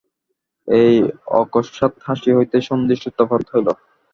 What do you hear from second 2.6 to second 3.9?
সন্ধির সূত্রপাত হইল।